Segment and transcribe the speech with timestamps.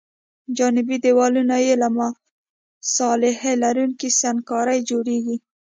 [0.57, 5.37] جانبي دیوالونه یې له مصالحه لرونکې سنګ کارۍ جوړیږي